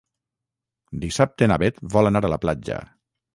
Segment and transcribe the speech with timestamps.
[1.03, 2.81] Dissabte na Bet vol anar a la platja.